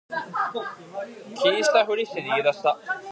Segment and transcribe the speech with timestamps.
[1.43, 2.79] 気にしたふりして逃げ出した